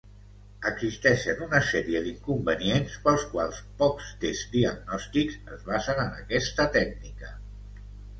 [0.67, 7.31] Existeixen una sèrie d'inconvenients pels quals pocs tests diagnòstics es basen en aquesta tècnica.